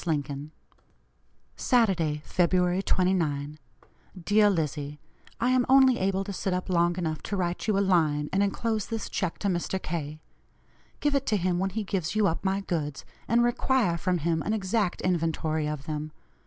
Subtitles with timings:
[0.07, 0.49] LINCOLN."
[1.55, 2.83] "SATURDAY, Feb.
[2.85, 3.59] 29.
[4.25, 4.99] "DEAR LIZZIE:
[5.39, 8.41] I am only able to sit up long enough to write you a line and
[8.41, 9.79] enclose this check to Mr.
[9.79, 10.19] K.
[11.01, 14.41] Give it to him when he gives you up my goods, and require from him
[14.41, 16.11] an exact inventory of them.